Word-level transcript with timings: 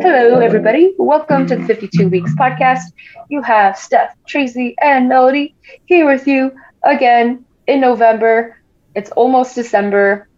Hello, 0.00 0.38
everybody. 0.40 0.94
Welcome 0.98 1.46
to 1.48 1.56
the 1.56 1.64
52 1.64 2.08
Weeks 2.08 2.32
podcast. 2.38 2.80
You 3.28 3.42
have 3.42 3.76
Steph, 3.76 4.14
Tracy, 4.26 4.74
and 4.80 5.08
Melody 5.08 5.54
here 5.84 6.06
with 6.06 6.26
you 6.26 6.52
again 6.84 7.44
in 7.66 7.80
November. 7.80 8.56
It's 8.94 9.10
almost 9.10 9.54
December. 9.54 10.28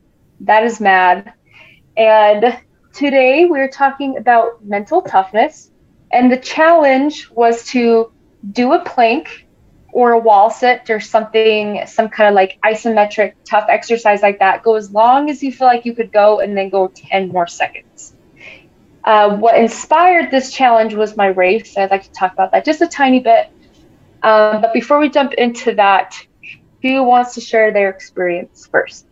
That 0.40 0.64
is 0.64 0.80
mad. 0.80 1.32
And 1.96 2.58
today 2.92 3.44
we're 3.46 3.70
talking 3.70 4.16
about 4.16 4.64
mental 4.64 5.02
toughness. 5.02 5.70
And 6.12 6.32
the 6.32 6.38
challenge 6.38 7.30
was 7.30 7.64
to 7.68 8.10
do 8.52 8.72
a 8.72 8.84
plank 8.84 9.46
or 9.92 10.12
a 10.12 10.18
wall 10.18 10.50
sit 10.50 10.88
or 10.90 11.00
something, 11.00 11.82
some 11.86 12.08
kind 12.08 12.28
of 12.28 12.34
like 12.34 12.58
isometric 12.64 13.34
tough 13.44 13.66
exercise 13.68 14.22
like 14.22 14.38
that. 14.38 14.62
Go 14.62 14.76
as 14.76 14.90
long 14.90 15.30
as 15.30 15.42
you 15.42 15.52
feel 15.52 15.66
like 15.66 15.84
you 15.84 15.94
could 15.94 16.12
go 16.12 16.40
and 16.40 16.56
then 16.56 16.68
go 16.68 16.88
10 16.88 17.28
more 17.28 17.46
seconds. 17.46 18.14
Uh, 19.04 19.36
what 19.36 19.56
inspired 19.56 20.30
this 20.30 20.52
challenge 20.52 20.94
was 20.94 21.16
my 21.16 21.26
race. 21.26 21.76
I'd 21.76 21.90
like 21.90 22.04
to 22.04 22.12
talk 22.12 22.32
about 22.32 22.52
that 22.52 22.64
just 22.64 22.82
a 22.82 22.86
tiny 22.86 23.20
bit. 23.20 23.48
Um, 24.22 24.60
but 24.60 24.72
before 24.72 24.98
we 24.98 25.08
jump 25.08 25.32
into 25.34 25.74
that, 25.74 26.14
who 26.82 27.02
wants 27.02 27.34
to 27.34 27.40
share 27.40 27.72
their 27.72 27.88
experience 27.88 28.66
first? 28.66 29.06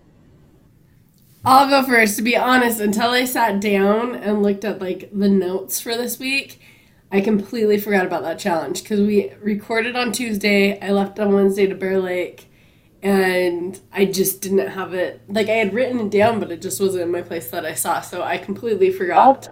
I'll 1.44 1.68
go 1.68 1.82
first. 1.86 2.16
To 2.16 2.22
be 2.22 2.36
honest, 2.36 2.80
until 2.80 3.10
I 3.10 3.24
sat 3.24 3.60
down 3.60 4.14
and 4.14 4.42
looked 4.42 4.64
at 4.64 4.80
like 4.80 5.08
the 5.12 5.28
notes 5.28 5.80
for 5.80 5.96
this 5.96 6.18
week, 6.18 6.60
I 7.10 7.20
completely 7.20 7.78
forgot 7.78 8.06
about 8.06 8.22
that 8.22 8.38
challenge 8.38 8.82
because 8.82 9.00
we 9.00 9.32
recorded 9.40 9.96
on 9.96 10.12
Tuesday. 10.12 10.78
I 10.80 10.90
left 10.90 11.18
on 11.18 11.32
Wednesday 11.32 11.66
to 11.66 11.74
Bear 11.74 11.98
Lake, 11.98 12.50
and 13.02 13.80
I 13.92 14.04
just 14.04 14.42
didn't 14.42 14.66
have 14.68 14.92
it. 14.92 15.22
Like 15.26 15.48
I 15.48 15.52
had 15.52 15.72
written 15.72 16.00
it 16.00 16.10
down, 16.10 16.38
but 16.38 16.50
it 16.50 16.60
just 16.60 16.80
wasn't 16.80 17.04
in 17.04 17.10
my 17.10 17.22
place 17.22 17.50
that 17.50 17.64
I 17.64 17.74
saw. 17.74 18.02
So 18.02 18.22
I 18.22 18.36
completely 18.36 18.92
forgot. 18.92 19.48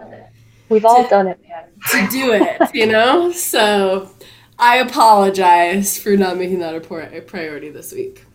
We've 0.69 0.85
all 0.85 1.03
to, 1.03 1.09
done 1.09 1.27
it, 1.27 1.39
man. 1.47 1.65
To 1.91 2.11
do 2.11 2.33
it, 2.33 2.75
you 2.75 2.85
know. 2.91 3.31
So 3.31 4.11
I 4.59 4.77
apologize 4.77 5.97
for 5.97 6.15
not 6.15 6.37
making 6.37 6.59
that 6.59 6.73
report 6.73 7.13
a 7.13 7.21
priority 7.21 7.69
this 7.69 7.91
week. 7.91 8.25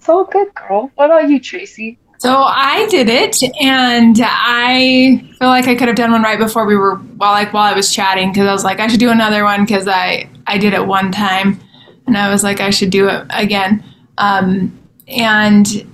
So 0.00 0.24
good, 0.24 0.54
girl. 0.54 0.90
What 0.96 1.06
about 1.06 1.30
you, 1.30 1.40
Tracy? 1.40 1.98
So 2.18 2.34
I 2.34 2.86
did 2.88 3.08
it, 3.08 3.42
and 3.60 4.18
I 4.22 5.22
feel 5.38 5.48
like 5.48 5.68
I 5.68 5.74
could 5.74 5.88
have 5.88 5.96
done 5.96 6.12
one 6.12 6.22
right 6.22 6.38
before 6.38 6.64
we 6.64 6.76
were 6.76 6.96
while 6.96 7.32
like 7.32 7.52
while 7.52 7.64
I 7.64 7.74
was 7.74 7.92
chatting 7.92 8.32
because 8.32 8.46
I 8.46 8.52
was 8.52 8.64
like 8.64 8.80
I 8.80 8.86
should 8.86 9.00
do 9.00 9.10
another 9.10 9.44
one 9.44 9.64
because 9.64 9.86
I 9.86 10.28
I 10.46 10.58
did 10.58 10.72
it 10.72 10.86
one 10.86 11.12
time, 11.12 11.60
and 12.06 12.16
I 12.16 12.30
was 12.30 12.42
like 12.42 12.60
I 12.60 12.70
should 12.70 12.90
do 12.90 13.08
it 13.08 13.26
again. 13.30 13.84
Um, 14.18 14.78
and 15.08 15.86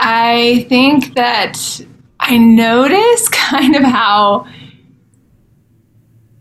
I 0.00 0.66
think 0.68 1.14
that 1.14 1.58
I 2.20 2.36
notice 2.36 3.28
kind 3.30 3.74
of 3.74 3.82
how 3.82 4.46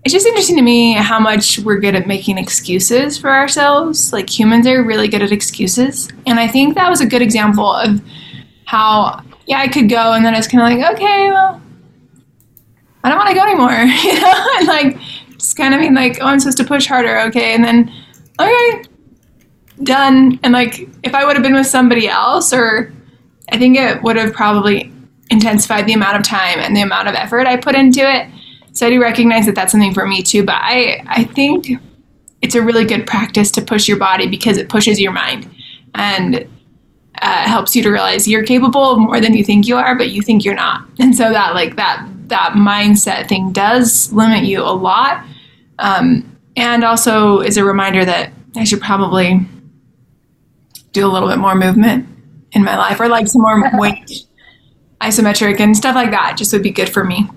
it's 0.04 0.14
just 0.14 0.28
interesting 0.28 0.58
to 0.58 0.62
me 0.62 0.94
how 0.94 1.18
much 1.18 1.60
we're 1.60 1.80
good 1.80 1.96
at 1.96 2.08
making 2.08 2.38
excuses 2.38 3.18
for 3.18 3.30
ourselves. 3.30 4.12
Like 4.12 4.30
humans 4.30 4.68
are 4.68 4.84
really 4.84 5.08
good 5.08 5.22
at 5.22 5.32
excuses, 5.32 6.10
and 6.28 6.42
I 6.42 6.48
think 6.50 6.76
that 6.76 6.90
was 6.90 7.00
a 7.00 7.06
good 7.06 7.22
example 7.22 7.72
of 7.72 8.02
how 8.66 9.22
yeah 9.46 9.60
I 9.60 9.68
could 9.68 9.90
go 9.90 10.14
and 10.14 10.26
then 10.26 10.34
I 10.34 10.38
was 10.38 10.48
kind 10.48 10.62
of 10.62 10.80
like 10.80 10.96
okay 10.96 11.30
well 11.30 11.62
I 13.04 13.10
don't 13.10 13.18
want 13.18 13.30
to 13.30 13.36
go 13.36 13.44
anymore 13.44 13.72
you 13.72 14.20
know? 14.20 14.48
And 14.58 14.68
like 14.68 14.98
just 15.32 15.58
kind 15.58 15.74
of 15.74 15.80
being 15.80 15.94
like 15.94 16.20
oh 16.22 16.26
I'm 16.26 16.40
supposed 16.40 16.58
to 16.58 16.64
push 16.64 16.88
harder 16.88 17.20
okay 17.22 17.54
and 17.54 17.64
then 17.64 17.92
okay 18.40 18.84
done 19.84 20.40
and 20.44 20.54
like 20.54 20.88
if 21.04 21.14
I 21.14 21.26
would 21.26 21.36
have 21.36 21.44
been 21.44 21.56
with 21.56 21.68
somebody 21.68 22.08
else 22.08 22.54
or 22.54 22.94
I 23.52 23.58
think 23.58 23.78
it 23.78 24.02
would 24.04 24.16
have 24.16 24.34
probably 24.34 24.92
intensified 25.30 25.86
the 25.86 25.94
amount 25.94 26.18
of 26.18 26.24
time 26.24 26.60
and 26.60 26.76
the 26.76 26.82
amount 26.82 27.08
of 27.08 27.16
effort 27.16 27.48
I 27.48 27.58
put 27.58 27.76
into 27.76 28.02
it. 28.02 28.30
So 28.74 28.88
I 28.88 28.90
do 28.90 29.02
recognize 29.02 29.46
that 29.46 29.56
that's 29.56 29.72
something 29.72 29.94
for 29.94 30.08
me 30.08 30.22
too 30.22 30.44
but 30.44 30.56
I 30.56 31.04
I 31.08 31.24
think 31.26 31.70
it's 32.44 32.56
a 32.56 32.62
really 32.62 32.84
good 32.84 33.08
practice 33.08 33.50
to 33.52 33.62
push 33.62 33.88
your 33.88 33.98
body 33.98 34.28
because 34.28 34.58
it 34.58 34.68
pushes 34.68 35.00
your 35.00 35.14
mind. 35.14 35.50
And 35.96 36.46
uh, 37.24 37.48
helps 37.48 37.74
you 37.74 37.82
to 37.82 37.90
realize 37.90 38.28
you're 38.28 38.44
capable 38.44 38.92
of 38.92 39.00
more 39.00 39.22
than 39.22 39.34
you 39.34 39.46
think 39.46 39.66
you 39.66 39.78
are, 39.78 39.98
but 39.98 40.10
you 40.10 40.22
think 40.22 40.44
you're 40.44 40.54
not. 40.54 40.86
And 41.00 41.16
so 41.16 41.32
that 41.32 41.56
like 41.56 41.78
that 41.78 42.06
that 42.28 42.54
mindset 42.54 43.30
thing 43.30 43.54
does 43.54 44.12
limit 44.12 44.44
you 44.44 44.62
a 44.62 44.74
lot, 44.74 45.26
um, 45.80 46.38
and 46.58 46.84
also 46.84 47.40
is 47.40 47.56
a 47.56 47.64
reminder 47.64 48.04
that 48.04 48.34
I 48.58 48.66
should 48.66 48.82
probably 48.82 49.40
do 50.92 51.08
a 51.08 51.10
little 51.10 51.30
bit 51.30 51.38
more 51.38 51.56
movement 51.56 52.10
in 52.52 52.64
my 52.64 52.78
life, 52.78 53.00
or 53.00 53.08
like 53.08 53.28
some 53.28 53.42
more 53.42 53.72
weight, 53.80 54.26
isometric, 55.00 55.62
and 55.62 55.78
stuff 55.78 55.96
like 55.96 56.12
that. 56.12 56.36
Just 56.38 56.52
would 56.52 56.62
be 56.62 56.72
good 56.72 56.90
for 56.90 57.06
me. 57.06 57.30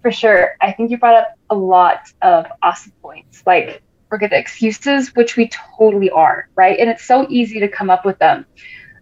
For 0.00 0.10
sure, 0.10 0.56
I 0.62 0.72
think 0.72 0.90
you 0.90 0.96
brought 0.96 1.16
up 1.16 1.38
a 1.50 1.54
lot 1.54 2.10
of 2.22 2.46
awesome 2.62 2.92
points, 3.02 3.42
like 3.44 3.82
we're 4.10 4.18
good 4.18 4.32
at 4.32 4.40
excuses, 4.40 5.14
which 5.14 5.36
we 5.36 5.48
totally 5.48 6.10
are, 6.10 6.48
right? 6.54 6.78
And 6.78 6.90
it's 6.90 7.04
so 7.04 7.26
easy 7.28 7.60
to 7.60 7.68
come 7.68 7.90
up 7.90 8.04
with 8.04 8.18
them. 8.18 8.44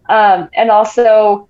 Um, 0.07 0.49
and 0.53 0.69
also, 0.69 1.49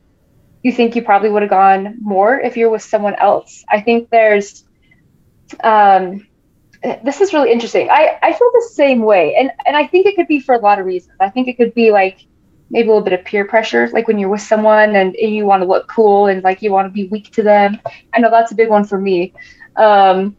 you 0.63 0.71
think 0.71 0.95
you 0.95 1.01
probably 1.01 1.29
would 1.29 1.41
have 1.41 1.49
gone 1.49 1.97
more 2.01 2.39
if 2.39 2.57
you're 2.57 2.69
with 2.69 2.83
someone 2.83 3.15
else. 3.15 3.63
I 3.69 3.81
think 3.81 4.09
there's, 4.09 4.65
um, 5.63 6.27
this 7.03 7.21
is 7.21 7.33
really 7.33 7.51
interesting. 7.51 7.89
I, 7.89 8.17
I 8.21 8.33
feel 8.33 8.49
the 8.53 8.69
same 8.73 9.01
way. 9.01 9.35
And, 9.35 9.51
and 9.65 9.75
I 9.75 9.87
think 9.87 10.05
it 10.05 10.15
could 10.15 10.27
be 10.27 10.39
for 10.39 10.55
a 10.55 10.59
lot 10.59 10.79
of 10.79 10.85
reasons. 10.85 11.15
I 11.19 11.29
think 11.29 11.47
it 11.47 11.57
could 11.57 11.73
be 11.73 11.91
like 11.91 12.25
maybe 12.69 12.87
a 12.87 12.91
little 12.91 13.03
bit 13.03 13.13
of 13.13 13.25
peer 13.25 13.45
pressure, 13.45 13.89
like 13.89 14.07
when 14.07 14.19
you're 14.19 14.29
with 14.29 14.41
someone 14.41 14.95
and, 14.95 15.15
you 15.15 15.45
want 15.45 15.61
to 15.63 15.67
look 15.67 15.87
cool 15.87 16.27
and 16.27 16.43
like 16.43 16.61
you 16.61 16.71
want 16.71 16.85
to 16.85 16.91
be 16.91 17.07
weak 17.07 17.31
to 17.31 17.43
them. 17.43 17.79
I 18.13 18.19
know 18.19 18.29
that's 18.29 18.51
a 18.51 18.55
big 18.55 18.69
one 18.69 18.85
for 18.85 18.99
me. 18.99 19.33
Um, 19.75 20.37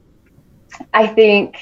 I 0.95 1.07
think 1.07 1.57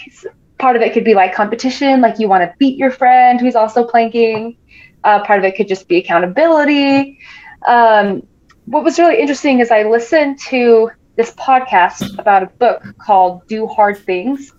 part 0.59 0.77
of 0.77 0.83
it 0.83 0.93
could 0.93 1.05
be 1.05 1.15
like 1.15 1.35
competition, 1.35 2.01
like 2.01 2.19
you 2.19 2.29
want 2.29 2.43
to 2.43 2.55
beat 2.59 2.77
your 2.77 2.91
friend 2.91 3.41
who's 3.41 3.55
also 3.55 3.85
planking. 3.85 4.57
Uh, 5.05 5.25
part 5.25 5.39
of 5.39 5.45
it 5.45 5.57
could 5.57 5.69
just 5.69 5.89
be 5.89 5.99
accountability. 5.99 7.19
Um, 7.67 8.27
what 8.67 8.85
was 8.85 8.99
really 8.99 9.21
interesting 9.21 9.61
is 9.61 9.71
I 9.71 9.85
listened 9.85 10.39
to 10.49 10.91
this 11.17 11.33
podcast 11.33 12.19
about 12.19 12.43
a 12.43 12.47
book 12.47 12.83
called 12.99 13.47
Do 13.47 13.67
Hard 13.67 13.99
Things. 13.99 14.53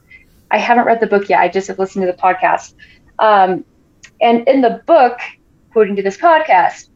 I 0.51 0.57
haven't 0.57 0.85
read 0.85 0.99
the 0.99 1.07
book 1.07 1.29
yet. 1.29 1.39
I 1.39 1.47
just 1.47 1.67
have 1.67 1.77
listened 1.77 2.05
to 2.05 2.11
the 2.11 2.17
podcast. 2.17 2.73
Um, 3.19 3.63
and 4.21 4.47
in 4.47 4.61
the 4.61 4.81
book, 4.87 5.19
according 5.69 5.95
to 5.97 6.01
this 6.01 6.17
podcast, 6.17 6.89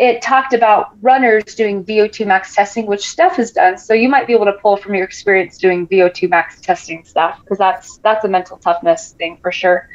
it 0.00 0.22
talked 0.22 0.54
about 0.54 0.96
runners 1.02 1.54
doing 1.54 1.84
VO2 1.84 2.26
max 2.26 2.54
testing, 2.54 2.86
which 2.86 3.06
Steph 3.06 3.36
has 3.36 3.52
done. 3.52 3.76
So 3.76 3.92
you 3.92 4.08
might 4.08 4.26
be 4.26 4.32
able 4.32 4.46
to 4.46 4.54
pull 4.54 4.78
from 4.78 4.94
your 4.94 5.04
experience 5.04 5.58
doing 5.58 5.86
VO2 5.86 6.30
max 6.30 6.58
testing 6.58 7.04
stuff 7.04 7.38
because 7.42 7.58
that's 7.58 7.98
that's 7.98 8.24
a 8.24 8.28
mental 8.28 8.56
toughness 8.56 9.12
thing 9.12 9.36
for 9.42 9.52
sure. 9.52 9.90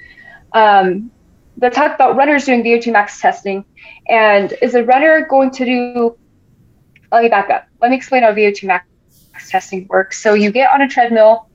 Um, 0.54 1.10
they 1.58 1.72
talked 1.72 1.96
about 1.96 2.16
runners 2.16 2.46
doing 2.46 2.64
VO2 2.64 2.92
max 2.92 3.20
testing, 3.20 3.66
and 4.08 4.54
is 4.62 4.76
a 4.76 4.84
runner 4.84 5.26
going 5.28 5.50
to 5.50 5.66
do? 5.66 6.18
Let 7.12 7.24
me 7.24 7.30
back 7.30 7.50
up. 7.50 7.68
Let 7.82 7.90
me 7.90 7.98
explain 7.98 8.22
how 8.22 8.32
VO2 8.32 8.64
max 8.66 8.86
testing 9.50 9.88
works. 9.90 10.22
So 10.22 10.36
you 10.36 10.52
get 10.52 10.72
on 10.72 10.84
a 10.84 10.88
treadmill, 10.88 11.50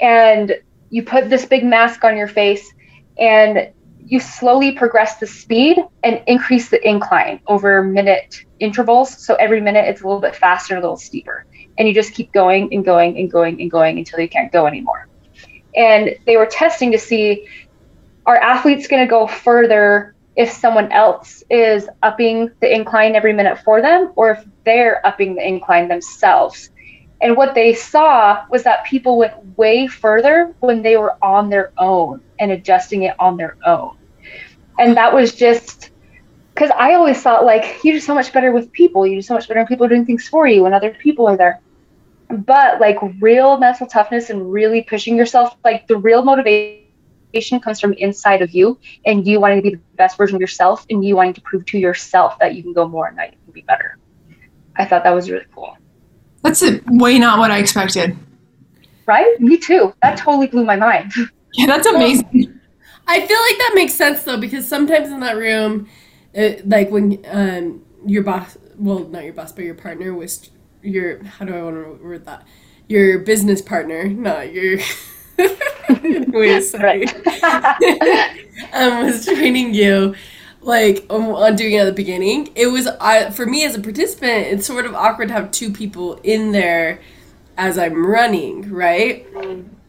and 0.00 0.54
you 0.90 1.02
put 1.02 1.28
this 1.28 1.44
big 1.44 1.64
mask 1.64 2.04
on 2.04 2.16
your 2.16 2.28
face, 2.28 2.72
and 3.18 3.72
you 4.08 4.20
slowly 4.20 4.72
progress 4.72 5.16
the 5.18 5.26
speed 5.26 5.78
and 6.04 6.22
increase 6.28 6.68
the 6.68 6.88
incline 6.88 7.40
over 7.48 7.82
minute 7.82 8.44
intervals. 8.60 9.24
So 9.24 9.34
every 9.34 9.60
minute 9.60 9.84
it's 9.86 10.02
a 10.02 10.06
little 10.06 10.20
bit 10.20 10.36
faster 10.36 10.76
a 10.76 10.80
little 10.80 10.96
steeper. 10.96 11.44
And 11.76 11.88
you 11.88 11.92
just 11.92 12.14
keep 12.14 12.32
going 12.32 12.72
and 12.72 12.84
going 12.84 13.18
and 13.18 13.30
going 13.30 13.60
and 13.60 13.70
going 13.70 13.98
until 13.98 14.20
you 14.20 14.28
can't 14.28 14.52
go 14.52 14.66
anymore. 14.66 15.08
And 15.74 16.16
they 16.24 16.36
were 16.36 16.46
testing 16.46 16.92
to 16.92 16.98
see 16.98 17.48
are 18.24 18.36
athletes 18.36 18.86
going 18.86 19.04
to 19.04 19.10
go 19.10 19.26
further 19.26 20.14
if 20.36 20.50
someone 20.50 20.92
else 20.92 21.42
is 21.50 21.88
upping 22.02 22.50
the 22.60 22.72
incline 22.72 23.16
every 23.16 23.32
minute 23.32 23.58
for 23.64 23.82
them 23.82 24.12
or 24.16 24.32
if 24.32 24.44
they're 24.64 25.04
upping 25.06 25.34
the 25.34 25.46
incline 25.46 25.88
themselves. 25.88 26.70
And 27.26 27.36
what 27.36 27.56
they 27.56 27.74
saw 27.74 28.44
was 28.50 28.62
that 28.62 28.84
people 28.84 29.18
went 29.18 29.58
way 29.58 29.88
further 29.88 30.54
when 30.60 30.80
they 30.80 30.96
were 30.96 31.16
on 31.24 31.50
their 31.50 31.72
own 31.76 32.20
and 32.38 32.52
adjusting 32.52 33.02
it 33.02 33.16
on 33.18 33.36
their 33.36 33.56
own. 33.66 33.96
And 34.78 34.96
that 34.96 35.12
was 35.12 35.34
just 35.34 35.90
because 36.54 36.70
I 36.70 36.94
always 36.94 37.20
thought 37.20 37.44
like 37.44 37.82
you 37.82 37.90
do 37.90 37.98
so 37.98 38.14
much 38.14 38.32
better 38.32 38.52
with 38.52 38.70
people. 38.70 39.04
You 39.04 39.16
do 39.16 39.22
so 39.22 39.34
much 39.34 39.48
better 39.48 39.58
when 39.58 39.66
people 39.66 39.86
are 39.86 39.88
doing 39.88 40.06
things 40.06 40.28
for 40.28 40.46
you 40.46 40.62
when 40.62 40.72
other 40.72 40.90
people 40.90 41.26
are 41.26 41.36
there. 41.36 41.60
But 42.28 42.80
like 42.80 42.96
real 43.18 43.58
mental 43.58 43.88
toughness 43.88 44.30
and 44.30 44.52
really 44.52 44.82
pushing 44.82 45.16
yourself, 45.16 45.56
like 45.64 45.88
the 45.88 45.96
real 45.96 46.22
motivation 46.22 47.58
comes 47.60 47.80
from 47.80 47.92
inside 47.94 48.40
of 48.40 48.52
you 48.52 48.78
and 49.04 49.26
you 49.26 49.40
wanting 49.40 49.58
to 49.58 49.62
be 49.68 49.74
the 49.74 49.82
best 49.96 50.16
version 50.16 50.36
of 50.36 50.40
yourself 50.40 50.86
and 50.90 51.04
you 51.04 51.16
wanting 51.16 51.34
to 51.34 51.40
prove 51.40 51.64
to 51.64 51.76
yourself 51.76 52.38
that 52.38 52.54
you 52.54 52.62
can 52.62 52.72
go 52.72 52.86
more 52.86 53.08
and 53.08 53.18
that 53.18 53.32
you 53.32 53.38
can 53.46 53.52
be 53.52 53.62
better. 53.62 53.98
I 54.76 54.84
thought 54.84 55.02
that 55.02 55.10
was 55.10 55.28
really 55.28 55.46
cool. 55.52 55.76
That's 56.46 56.62
a, 56.62 56.80
way 56.86 57.18
not 57.18 57.40
what 57.40 57.50
I 57.50 57.58
expected. 57.58 58.16
Right? 59.04 59.40
Me 59.40 59.56
too. 59.56 59.92
That 60.02 60.16
totally 60.16 60.46
blew 60.46 60.64
my 60.64 60.76
mind. 60.76 61.12
Yeah, 61.58 61.64
that's 61.68 61.86
amazing. 61.86 62.60
I 63.06 63.26
feel 63.26 63.40
like 63.40 63.58
that 63.58 63.72
makes 63.74 63.94
sense 63.94 64.24
though 64.24 64.36
because 64.36 64.68
sometimes 64.68 65.08
in 65.08 65.20
that 65.20 65.38
room, 65.38 65.88
it, 66.34 66.68
like 66.68 66.90
when 66.90 67.24
um 67.30 67.82
your 68.04 68.22
boss, 68.22 68.58
well 68.76 68.98
not 68.98 69.24
your 69.24 69.32
boss 69.32 69.52
but 69.52 69.64
your 69.64 69.74
partner 69.74 70.12
was 70.12 70.50
your 70.82 71.24
how 71.24 71.46
do 71.46 71.54
I 71.54 71.62
want 71.62 71.76
to 71.76 72.04
word 72.04 72.26
that? 72.26 72.46
Your 72.88 73.20
business 73.20 73.62
partner, 73.62 74.06
not 74.06 74.52
your. 74.52 74.80
Wait, 76.28 76.60
sorry. 76.60 77.06
um, 78.74 79.06
was 79.06 79.24
training 79.24 79.72
you 79.72 80.14
like 80.66 81.06
um, 81.10 81.26
on 81.26 81.54
doing 81.54 81.74
it 81.74 81.78
at 81.78 81.84
the 81.84 81.92
beginning. 81.92 82.50
It 82.54 82.66
was 82.66 82.86
I 82.86 83.30
for 83.30 83.46
me 83.46 83.64
as 83.64 83.76
a 83.76 83.80
participant. 83.80 84.48
It's 84.48 84.66
sort 84.66 84.84
of 84.84 84.94
awkward 84.94 85.28
to 85.28 85.34
have 85.34 85.50
two 85.50 85.72
people 85.72 86.14
in 86.22 86.52
there 86.52 87.00
as 87.56 87.78
I'm 87.78 88.04
running, 88.04 88.70
right? 88.70 89.26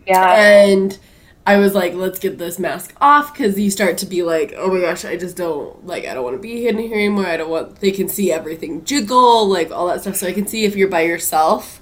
Yeah. 0.05 0.35
And 0.35 0.97
I 1.45 1.57
was 1.57 1.73
like, 1.73 1.93
let's 1.93 2.19
get 2.19 2.37
this 2.37 2.59
mask 2.59 2.93
off 3.01 3.33
because 3.33 3.59
you 3.59 3.71
start 3.71 3.97
to 3.99 4.05
be 4.05 4.21
like, 4.21 4.53
oh 4.55 4.71
my 4.71 4.81
gosh, 4.81 5.03
I 5.03 5.17
just 5.17 5.35
don't 5.35 5.85
like, 5.85 6.05
I 6.05 6.13
don't 6.13 6.23
want 6.23 6.35
to 6.35 6.41
be 6.41 6.67
in 6.67 6.77
here 6.77 6.93
anymore. 6.93 7.25
I 7.25 7.37
don't 7.37 7.49
want, 7.49 7.79
they 7.79 7.91
can 7.91 8.07
see 8.07 8.31
everything 8.31 8.85
jiggle, 8.85 9.47
like 9.47 9.71
all 9.71 9.87
that 9.87 10.01
stuff. 10.01 10.17
So 10.17 10.27
I 10.27 10.33
can 10.33 10.45
see 10.45 10.65
if 10.65 10.75
you're 10.75 10.89
by 10.89 11.01
yourself. 11.01 11.81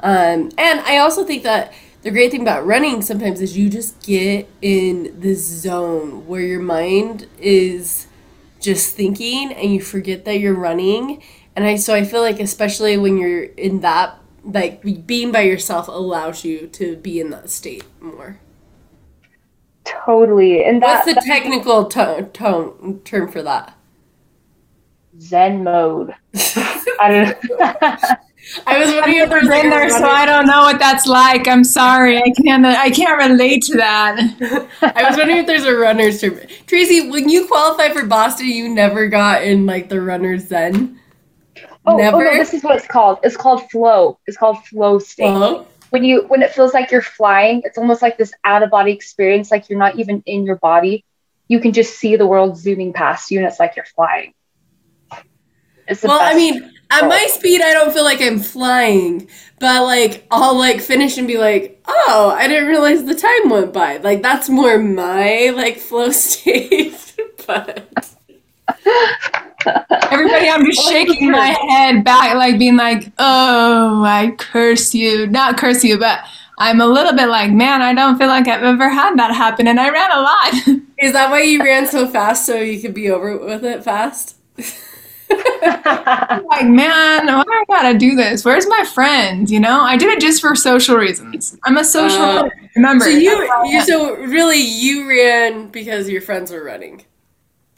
Um, 0.00 0.50
and 0.56 0.80
I 0.80 0.98
also 0.98 1.24
think 1.24 1.42
that 1.42 1.74
the 2.02 2.10
great 2.10 2.30
thing 2.30 2.40
about 2.40 2.64
running 2.64 3.02
sometimes 3.02 3.40
is 3.40 3.58
you 3.58 3.68
just 3.68 4.00
get 4.02 4.48
in 4.62 5.20
this 5.20 5.44
zone 5.44 6.26
where 6.26 6.40
your 6.40 6.62
mind 6.62 7.26
is 7.38 8.06
just 8.60 8.94
thinking 8.94 9.52
and 9.52 9.72
you 9.72 9.80
forget 9.80 10.24
that 10.24 10.38
you're 10.38 10.54
running. 10.54 11.22
And 11.56 11.64
I, 11.64 11.76
so 11.76 11.94
I 11.94 12.04
feel 12.04 12.20
like, 12.20 12.40
especially 12.40 12.96
when 12.96 13.18
you're 13.18 13.44
in 13.44 13.80
that, 13.80 14.18
like 14.44 15.06
being 15.06 15.32
by 15.32 15.42
yourself 15.42 15.88
allows 15.88 16.44
you 16.44 16.66
to 16.68 16.96
be 16.96 17.20
in 17.20 17.30
that 17.30 17.50
state 17.50 17.84
more. 18.00 18.38
Totally. 19.84 20.64
And 20.64 20.82
that, 20.82 21.04
What's 21.06 21.14
the 21.14 21.22
technical 21.26 21.86
tone, 21.86 22.30
tone 22.30 23.00
term 23.04 23.30
for 23.30 23.42
that? 23.42 23.76
Zen 25.20 25.64
mode. 25.64 26.14
I 27.00 27.36
don't 27.42 28.18
I 28.66 28.78
was 28.78 28.92
wondering 28.92 29.18
if 29.18 29.30
there's 29.30 29.48
I've 29.48 29.62
been 29.62 29.66
a 29.66 29.70
there, 29.70 29.90
so 29.90 30.04
I 30.04 30.26
don't 30.26 30.46
know 30.46 30.62
what 30.62 30.78
that's 30.78 31.06
like. 31.06 31.46
I'm 31.46 31.64
sorry, 31.64 32.18
I 32.18 32.30
can't. 32.30 32.64
I 32.66 32.90
can't 32.90 33.30
relate 33.30 33.62
to 33.64 33.76
that. 33.76 34.18
I 34.82 35.08
was 35.08 35.16
wondering 35.16 35.38
if 35.38 35.46
there's 35.46 35.64
a 35.64 35.74
runner's 35.76 36.20
term. 36.20 36.38
Tracy, 36.66 37.10
when 37.10 37.28
you 37.28 37.46
qualified 37.46 37.92
for 37.92 38.06
Boston, 38.06 38.46
you 38.46 38.68
never 38.68 39.08
got 39.08 39.44
in 39.44 39.66
like 39.66 39.88
the 39.88 40.00
runner's 40.00 40.48
zen. 40.48 41.00
Oh, 41.86 41.94
oh 41.94 42.18
no, 42.18 42.18
this 42.18 42.52
is 42.52 42.62
what 42.62 42.76
it's 42.76 42.86
called. 42.86 43.18
It's 43.22 43.36
called 43.36 43.70
flow. 43.70 44.18
It's 44.26 44.36
called 44.36 44.64
flow 44.66 44.98
state. 44.98 45.24
Well, 45.24 45.66
When 45.90 46.04
you 46.04 46.22
when 46.28 46.42
it 46.42 46.52
feels 46.52 46.74
like 46.74 46.90
you're 46.90 47.02
flying, 47.02 47.62
it's 47.64 47.78
almost 47.78 48.02
like 48.02 48.18
this 48.18 48.32
out 48.44 48.62
of 48.62 48.70
body 48.70 48.92
experience, 48.92 49.50
like 49.50 49.68
you're 49.68 49.78
not 49.78 49.98
even 49.98 50.22
in 50.26 50.44
your 50.44 50.56
body. 50.56 51.04
You 51.48 51.60
can 51.60 51.72
just 51.72 51.98
see 51.98 52.16
the 52.16 52.26
world 52.26 52.56
zooming 52.56 52.92
past 52.92 53.30
you 53.30 53.38
and 53.38 53.46
it's 53.46 53.58
like 53.58 53.76
you're 53.76 53.84
flying. 53.84 54.34
It's 55.88 56.02
the 56.02 56.08
well, 56.08 56.20
I 56.20 56.34
mean, 56.34 56.70
at 56.90 57.08
my 57.08 57.26
speed, 57.28 57.62
I 57.62 57.72
don't 57.72 57.92
feel 57.92 58.04
like 58.04 58.20
I'm 58.20 58.40
flying, 58.40 59.28
but 59.58 59.82
like 59.84 60.26
I'll 60.30 60.56
like 60.56 60.80
finish 60.80 61.18
and 61.18 61.26
be 61.26 61.38
like, 61.38 61.80
oh, 61.86 62.34
I 62.36 62.48
didn't 62.48 62.68
realize 62.68 63.04
the 63.04 63.14
time 63.14 63.50
went 63.50 63.72
by. 63.72 63.98
Like 63.98 64.22
that's 64.22 64.48
more 64.48 64.78
my 64.78 65.52
like 65.54 65.78
flow 65.78 66.10
state. 66.10 67.14
but 67.46 68.16
Everybody, 70.10 70.48
I'm 70.48 70.64
just 70.64 70.88
shaking 70.88 71.30
my 71.30 71.56
head 71.68 72.04
back, 72.04 72.34
like 72.34 72.58
being 72.58 72.76
like, 72.76 73.12
"Oh, 73.18 74.02
I 74.04 74.34
curse 74.38 74.94
you." 74.94 75.26
Not 75.26 75.58
curse 75.58 75.84
you, 75.84 75.98
but 75.98 76.20
I'm 76.58 76.80
a 76.80 76.86
little 76.86 77.12
bit 77.12 77.28
like, 77.28 77.50
"Man, 77.50 77.82
I 77.82 77.94
don't 77.94 78.18
feel 78.18 78.28
like 78.28 78.48
I've 78.48 78.62
ever 78.62 78.88
had 78.88 79.16
that 79.16 79.34
happen," 79.34 79.66
and 79.66 79.78
I 79.78 79.90
ran 79.90 80.10
a 80.10 80.20
lot. 80.20 80.80
is 80.98 81.12
that 81.12 81.30
why 81.30 81.42
you 81.42 81.62
ran 81.62 81.86
so 81.86 82.08
fast 82.08 82.46
so 82.46 82.56
you 82.56 82.80
could 82.80 82.94
be 82.94 83.10
over 83.10 83.36
with 83.36 83.64
it 83.64 83.84
fast? 83.84 84.36
like, 85.30 86.66
man, 86.66 87.26
why 87.26 87.42
do 87.42 87.52
I 87.52 87.64
gotta 87.68 87.98
do 87.98 88.14
this? 88.14 88.44
Where's 88.44 88.66
my 88.68 88.84
friends? 88.84 89.50
You 89.50 89.60
know, 89.60 89.80
I 89.80 89.96
did 89.96 90.08
it 90.10 90.20
just 90.20 90.40
for 90.40 90.54
social 90.54 90.96
reasons. 90.96 91.58
I'm 91.64 91.76
a 91.76 91.84
social. 91.84 92.22
Uh, 92.22 92.48
remember, 92.76 93.04
So 93.04 93.10
you, 93.10 93.30
That's 93.30 93.50
all 93.50 93.66
I 93.66 93.70
you 93.70 93.84
so 93.84 94.16
really 94.16 94.60
you 94.60 95.08
ran 95.08 95.68
because 95.68 96.08
your 96.08 96.22
friends 96.22 96.50
were 96.50 96.64
running. 96.64 97.04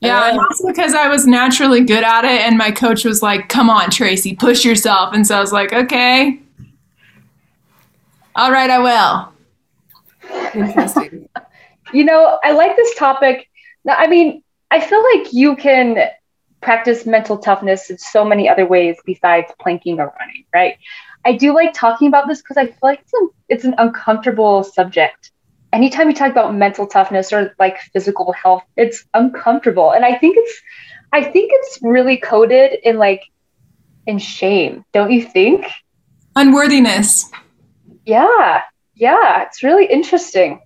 Yeah, 0.01 0.31
and 0.31 0.39
also 0.41 0.67
because 0.67 0.95
I 0.95 1.07
was 1.07 1.27
naturally 1.27 1.83
good 1.83 2.03
at 2.03 2.25
it, 2.25 2.41
and 2.41 2.59
my 2.59 2.73
coach 2.73 3.05
was 3.05 3.23
like, 3.23 3.49
"Come 3.49 3.71
on, 3.71 3.91
Tracy, 3.91 4.35
push 4.35 4.65
yourself." 4.65 5.15
And 5.15 5.25
so 5.25 5.37
I 5.37 5.41
was 5.41 5.53
like, 5.53 5.73
"Okay, 5.73 6.41
all 8.35 8.51
right, 8.51 8.69
I 8.69 8.79
will." 8.81 9.33
Interesting. 10.55 11.29
you 11.93 12.05
know, 12.05 12.39
I 12.43 12.51
like 12.51 12.77
this 12.77 12.95
topic. 12.97 13.49
Now, 13.85 13.95
I 13.95 14.09
mean, 14.09 14.43
I 14.73 14.81
feel 14.81 15.03
like 15.15 15.33
you 15.33 15.55
can 15.55 15.99
practice 16.63 17.07
mental 17.07 17.39
toughness 17.39 17.91
in 17.91 17.99
so 17.99 18.25
many 18.25 18.49
other 18.49 18.67
ways 18.67 18.97
besides 19.05 19.53
planking 19.61 20.01
or 20.01 20.15
running, 20.21 20.45
right? 20.55 20.77
I 21.25 21.33
do 21.37 21.55
like 21.55 21.73
talking 21.75 22.09
about 22.09 22.29
this 22.29 22.43
because 22.43 22.57
I 22.57 22.67
feel 22.67 22.79
like 22.83 23.01
it's, 23.01 23.13
a, 23.15 23.27
it's 23.49 23.65
an 23.65 23.75
uncomfortable 23.79 24.65
subject. 24.65 25.33
Anytime 25.73 26.09
you 26.09 26.15
talk 26.15 26.31
about 26.31 26.55
mental 26.55 26.87
toughness 26.87 27.33
or 27.33 27.55
like 27.59 27.79
physical 27.93 28.33
health, 28.33 28.63
it's 28.77 29.05
uncomfortable. 29.15 29.93
And 29.93 30.05
I 30.05 30.17
think 30.19 30.37
it's, 30.39 30.61
I 31.13 31.23
think 31.25 31.51
it's 31.55 31.79
really 31.83 32.17
coded 32.19 32.79
in 32.85 32.99
like, 32.99 33.23
in 34.07 34.19
shame, 34.19 34.85
don't 34.93 35.13
you 35.13 35.23
think? 35.25 35.67
Unworthiness. 36.37 37.31
Yeah, 38.05 38.63
yeah, 38.95 39.43
it's 39.43 39.63
really 39.63 39.87
interesting. 39.87 40.61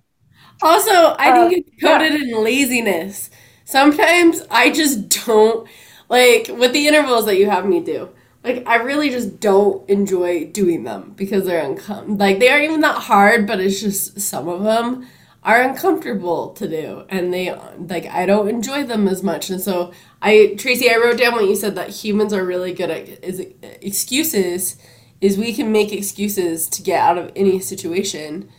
Also, 0.61 1.15
I 1.19 1.31
Uh, 1.31 1.33
think 1.33 1.53
it's 1.53 1.81
coded 1.81 2.13
in 2.15 2.43
laziness. 2.43 3.29
Sometimes 3.65 4.41
I 4.49 4.71
just 4.71 5.09
don't 5.25 5.67
like 6.09 6.47
with 6.49 6.73
the 6.73 6.87
intervals 6.87 7.25
that 7.25 7.37
you 7.37 7.49
have 7.49 7.65
me 7.65 7.79
do. 7.79 8.09
Like 8.43 8.63
I 8.67 8.77
really 8.77 9.09
just 9.09 9.39
don't 9.39 9.87
enjoy 9.89 10.45
doing 10.47 10.83
them 10.83 11.13
because 11.15 11.45
they're 11.45 11.63
uncom 11.63 12.19
like 12.19 12.39
they 12.39 12.49
aren't 12.49 12.65
even 12.65 12.81
that 12.81 13.03
hard, 13.03 13.45
but 13.47 13.59
it's 13.59 13.81
just 13.81 14.19
some 14.21 14.47
of 14.47 14.63
them 14.63 15.07
are 15.43 15.61
uncomfortable 15.61 16.49
to 16.53 16.67
do 16.67 17.05
and 17.09 17.33
they 17.33 17.53
like 17.77 18.05
I 18.07 18.25
don't 18.25 18.47
enjoy 18.47 18.83
them 18.83 19.07
as 19.07 19.23
much. 19.23 19.49
And 19.49 19.61
so 19.61 19.91
I 20.21 20.55
Tracy, 20.57 20.89
I 20.89 20.95
wrote 20.97 21.17
down 21.17 21.33
what 21.33 21.45
you 21.45 21.55
said 21.55 21.75
that 21.75 21.89
humans 21.89 22.33
are 22.33 22.45
really 22.45 22.73
good 22.73 22.89
at 22.89 23.07
is 23.23 23.39
excuses 23.81 24.77
is 25.19 25.37
we 25.37 25.53
can 25.53 25.71
make 25.71 25.91
excuses 25.91 26.67
to 26.69 26.81
get 26.81 26.99
out 27.01 27.17
of 27.17 27.31
any 27.35 27.59
situation 27.59 28.49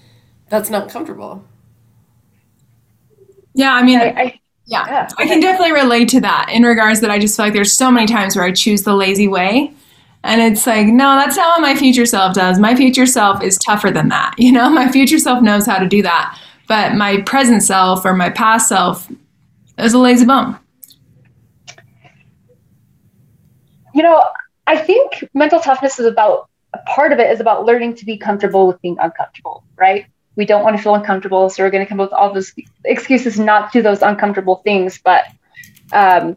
that's 0.51 0.71
not 0.71 0.89
comfortable. 0.91 1.45
Yeah, 3.55 3.73
I 3.73 3.83
mean, 3.83 4.01
I, 4.01 4.05
I 4.17 4.38
yeah, 4.69 4.87
yeah, 4.87 5.09
I 5.19 5.27
can 5.27 5.41
definitely 5.41 5.73
relate 5.73 6.09
to 6.11 6.21
that 6.21 6.51
in 6.53 6.63
regards 6.63 7.01
that 7.01 7.11
I 7.11 7.19
just 7.19 7.37
feel 7.37 7.47
like 7.47 7.55
there's 7.55 7.73
so 7.73 7.91
many 7.91 8.07
times 8.07 8.37
where 8.37 8.45
I 8.45 8.53
choose 8.53 8.83
the 8.83 8.95
lazy 8.95 9.27
way. 9.27 9.73
And 10.25 10.41
it's 10.43 10.67
like, 10.67 10.87
no, 10.87 11.17
that's 11.17 11.37
not 11.37 11.59
what 11.59 11.63
my 11.63 11.75
future 11.75 12.05
self 12.05 12.35
does. 12.35 12.59
My 12.59 12.75
future 12.75 13.07
self 13.07 13.43
is 13.43 13.57
tougher 13.59 13.91
than 13.91 14.09
that. 14.09 14.35
You 14.39 14.53
know, 14.53 14.69
my 14.69 14.91
future 14.91 15.19
self 15.19 15.43
knows 15.43 15.67
how 15.67 15.79
to 15.79 15.89
do 15.89 16.03
that. 16.03 16.39
But 16.67 16.95
my 16.95 17.23
present 17.23 17.63
self 17.63 18.05
or 18.05 18.15
my 18.15 18.31
past 18.31 18.69
self 18.69 19.11
is 19.79 19.95
a 19.95 19.99
lazy 19.99 20.27
bum. 20.27 20.59
you 23.99 24.05
know, 24.05 24.23
I 24.69 24.77
think 24.77 25.29
mental 25.35 25.59
toughness 25.59 25.99
is 25.99 26.07
about 26.07 26.49
a 26.73 26.79
part 26.87 27.13
of 27.13 27.19
it 27.19 27.33
is 27.33 27.41
about 27.41 27.65
learning 27.65 27.97
to 27.97 28.05
be 28.05 28.17
comfortable 28.17 28.69
with 28.69 28.81
being 28.81 28.97
uncomfortable, 29.01 29.65
right? 29.77 30.07
We 30.39 30.47
don't 30.47 30.63
want 30.63 30.77
to 30.77 30.83
feel 30.83 30.95
uncomfortable, 30.95 31.51
so 31.51 31.65
we're 31.65 31.71
going 31.71 31.85
to 31.85 31.89
come 31.89 31.99
up 31.99 32.11
with 32.11 32.19
all 32.19 32.33
those 32.33 32.55
excuses 32.85 33.39
not 33.41 33.73
to 33.73 33.81
do 33.81 33.83
those 33.83 34.03
uncomfortable 34.03 34.57
things. 34.65 35.01
But 35.05 35.25
um, 35.93 36.37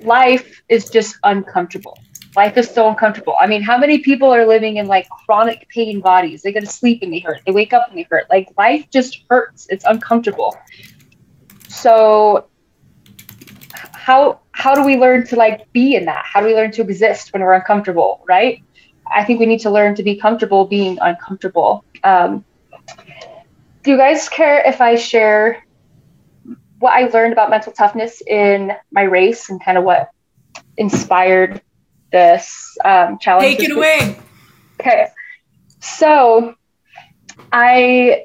life 0.00 0.62
is 0.70 0.88
just 0.88 1.16
uncomfortable. 1.22 1.98
Life 2.34 2.56
is 2.56 2.70
so 2.70 2.88
uncomfortable. 2.88 3.36
I 3.38 3.46
mean, 3.46 3.60
how 3.60 3.76
many 3.76 3.98
people 3.98 4.32
are 4.32 4.46
living 4.46 4.78
in 4.78 4.86
like 4.86 5.06
chronic 5.10 5.68
pain 5.68 6.00
bodies? 6.00 6.40
They 6.40 6.52
go 6.52 6.60
to 6.60 6.66
sleep 6.66 7.02
and 7.02 7.12
they 7.12 7.18
hurt. 7.18 7.42
They 7.44 7.52
wake 7.52 7.74
up 7.74 7.88
and 7.90 7.98
they 7.98 8.06
hurt. 8.10 8.24
Like 8.30 8.48
life 8.56 8.88
just 8.90 9.22
hurts. 9.28 9.66
It's 9.68 9.84
uncomfortable. 9.84 10.56
So 11.68 12.48
how 13.92 14.40
how 14.52 14.74
do 14.74 14.82
we 14.82 14.96
learn 14.96 15.26
to 15.26 15.36
like 15.36 15.70
be 15.72 15.94
in 15.94 16.06
that? 16.06 16.24
How 16.24 16.40
do 16.40 16.46
we 16.46 16.54
learn 16.54 16.72
to 16.72 16.82
exist 16.82 17.32
when 17.34 17.42
we're 17.42 17.52
uncomfortable, 17.52 18.24
right? 18.26 18.62
I 19.10 19.24
think 19.24 19.40
we 19.40 19.46
need 19.46 19.60
to 19.60 19.70
learn 19.70 19.94
to 19.96 20.02
be 20.02 20.16
comfortable 20.16 20.64
being 20.66 20.98
uncomfortable. 21.00 21.84
Um, 22.02 22.44
do 23.82 23.92
you 23.92 23.96
guys 23.96 24.28
care 24.28 24.66
if 24.66 24.80
I 24.80 24.96
share 24.96 25.64
what 26.80 26.92
I 26.92 27.06
learned 27.08 27.32
about 27.32 27.50
mental 27.50 27.72
toughness 27.72 28.22
in 28.26 28.72
my 28.90 29.02
race 29.02 29.50
and 29.50 29.62
kind 29.62 29.78
of 29.78 29.84
what 29.84 30.10
inspired 30.76 31.60
this 32.10 32.76
um, 32.84 33.18
challenge. 33.18 33.58
Take 33.58 33.68
it 33.68 33.76
away. 33.76 34.18
Okay. 34.80 35.08
So 35.80 36.54
I 37.52 38.24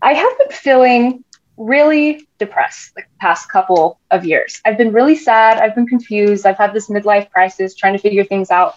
I 0.00 0.14
have 0.14 0.38
been 0.38 0.50
feeling 0.50 1.24
really 1.56 2.28
depressed 2.38 2.94
the 2.94 3.02
past 3.20 3.50
couple 3.50 4.00
of 4.12 4.24
years. 4.24 4.60
I've 4.64 4.78
been 4.78 4.92
really 4.92 5.16
sad, 5.16 5.58
I've 5.58 5.74
been 5.74 5.88
confused, 5.88 6.46
I've 6.46 6.56
had 6.56 6.72
this 6.72 6.88
midlife 6.88 7.28
crisis 7.30 7.74
trying 7.74 7.94
to 7.94 7.98
figure 7.98 8.24
things 8.24 8.50
out. 8.50 8.76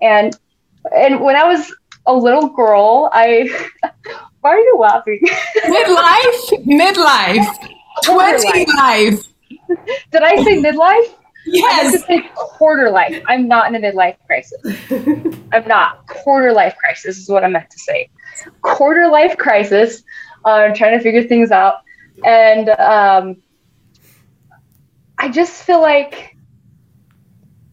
And 0.00 0.36
and 0.94 1.20
when 1.20 1.36
I 1.36 1.44
was 1.44 1.74
a 2.06 2.14
little 2.14 2.48
girl, 2.48 3.10
I 3.12 3.50
why 4.40 4.50
are 4.50 4.58
you 4.58 4.76
laughing? 4.78 5.20
Midlife, 5.66 6.64
midlife, 6.66 7.46
twenty 8.04 8.66
life. 8.76 9.24
Did 10.12 10.22
I 10.22 10.42
say 10.44 10.62
midlife? 10.62 11.14
I 11.14 11.14
Yes. 11.46 11.92
meant 11.92 12.04
say 12.06 12.30
quarter 12.34 12.90
life. 12.90 13.22
I'm 13.26 13.48
not 13.48 13.72
in 13.72 13.82
a 13.82 13.92
midlife 13.92 14.16
crisis. 14.26 14.60
I'm 15.52 15.66
not. 15.66 16.06
Quarter 16.06 16.52
life 16.52 16.76
crisis 16.78 17.18
is 17.18 17.28
what 17.28 17.44
I 17.44 17.48
meant 17.48 17.70
to 17.70 17.78
say. 17.78 18.10
Quarter 18.62 19.08
life 19.08 19.36
crisis. 19.38 20.02
Uh, 20.44 20.50
I'm 20.50 20.74
trying 20.74 20.96
to 20.98 21.02
figure 21.02 21.22
things 21.24 21.50
out. 21.50 21.76
And 22.24 22.68
um, 22.68 23.36
I 25.18 25.28
just 25.30 25.62
feel 25.64 25.80
like, 25.80 26.36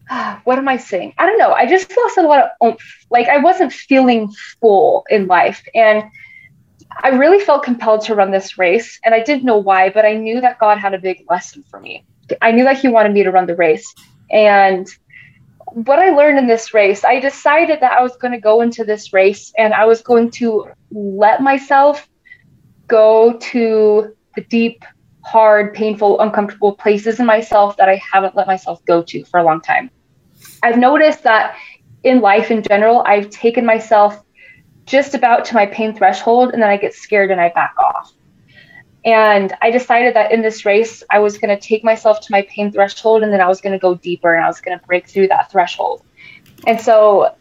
what 0.44 0.58
am 0.58 0.66
I 0.68 0.78
saying? 0.78 1.12
I 1.18 1.26
don't 1.26 1.38
know. 1.38 1.52
I 1.52 1.66
just 1.66 1.94
lost 1.96 2.16
a 2.18 2.22
lot 2.22 2.40
of 2.44 2.50
oomph. 2.64 3.06
Like 3.10 3.28
I 3.28 3.38
wasn't 3.38 3.72
feeling 3.72 4.32
full 4.60 5.04
in 5.10 5.26
life. 5.26 5.62
And 5.74 6.04
I 7.02 7.10
really 7.10 7.44
felt 7.44 7.62
compelled 7.62 8.02
to 8.02 8.14
run 8.14 8.30
this 8.30 8.58
race. 8.58 8.98
And 9.04 9.14
I 9.14 9.22
didn't 9.22 9.44
know 9.44 9.58
why, 9.58 9.90
but 9.90 10.04
I 10.04 10.14
knew 10.14 10.40
that 10.40 10.58
God 10.58 10.78
had 10.78 10.94
a 10.94 10.98
big 10.98 11.24
lesson 11.28 11.64
for 11.70 11.80
me. 11.80 12.04
I 12.42 12.52
knew 12.52 12.64
that 12.64 12.78
He 12.78 12.88
wanted 12.88 13.12
me 13.12 13.22
to 13.22 13.30
run 13.30 13.46
the 13.46 13.56
race. 13.56 13.94
And 14.30 14.88
what 15.72 15.98
I 15.98 16.10
learned 16.10 16.38
in 16.38 16.46
this 16.46 16.72
race, 16.72 17.04
I 17.04 17.20
decided 17.20 17.80
that 17.80 17.92
I 17.92 18.02
was 18.02 18.16
going 18.16 18.32
to 18.32 18.40
go 18.40 18.60
into 18.60 18.84
this 18.84 19.12
race 19.12 19.52
and 19.58 19.74
I 19.74 19.84
was 19.84 20.02
going 20.02 20.30
to 20.32 20.66
let 20.90 21.42
myself 21.42 22.08
go 22.86 23.34
to 23.38 24.14
the 24.34 24.40
deep, 24.42 24.84
hard, 25.24 25.74
painful, 25.74 26.20
uncomfortable 26.20 26.74
places 26.74 27.20
in 27.20 27.26
myself 27.26 27.76
that 27.76 27.88
I 27.88 28.00
haven't 28.12 28.34
let 28.34 28.46
myself 28.46 28.82
go 28.86 29.02
to 29.02 29.24
for 29.24 29.40
a 29.40 29.44
long 29.44 29.60
time. 29.60 29.90
I've 30.62 30.78
noticed 30.78 31.22
that 31.24 31.56
in 32.02 32.20
life 32.20 32.50
in 32.50 32.62
general, 32.62 33.02
I've 33.06 33.28
taken 33.30 33.66
myself 33.66 34.22
just 34.88 35.14
about 35.14 35.44
to 35.46 35.54
my 35.54 35.66
pain 35.66 35.94
threshold 35.94 36.52
and 36.52 36.62
then 36.62 36.70
I 36.70 36.76
get 36.76 36.94
scared 36.94 37.30
and 37.30 37.40
I 37.40 37.50
back 37.50 37.74
off. 37.78 38.12
And 39.04 39.54
I 39.62 39.70
decided 39.70 40.14
that 40.16 40.32
in 40.32 40.42
this 40.42 40.64
race, 40.64 41.02
I 41.10 41.18
was 41.18 41.38
going 41.38 41.56
to 41.56 41.60
take 41.60 41.84
myself 41.84 42.20
to 42.22 42.32
my 42.32 42.42
pain 42.42 42.72
threshold 42.72 43.22
and 43.22 43.32
then 43.32 43.40
I 43.40 43.46
was 43.46 43.60
going 43.60 43.72
to 43.72 43.78
go 43.78 43.94
deeper 43.94 44.34
and 44.34 44.44
I 44.44 44.48
was 44.48 44.60
going 44.60 44.78
to 44.78 44.84
break 44.86 45.06
through 45.06 45.28
that 45.28 45.50
threshold. 45.50 46.02
And 46.66 46.80
so, 46.80 47.34